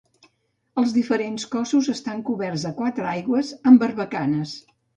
[0.81, 4.59] Els diferents cossos estan coberts a quatre aigües, amb barbacanes.